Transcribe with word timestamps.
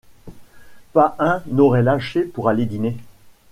Pas 0.93 1.15
un 1.19 1.43
n’aurait 1.45 1.83
lâché 1.83 2.23
pour 2.23 2.49
aller 2.49 2.65
dîner. 2.65 2.97